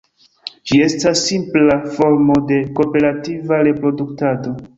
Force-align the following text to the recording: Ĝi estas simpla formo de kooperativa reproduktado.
Ĝi 0.69 0.77
estas 0.85 1.21
simpla 1.25 1.75
formo 1.99 2.39
de 2.53 2.59
kooperativa 2.81 3.61
reproduktado. 3.71 4.57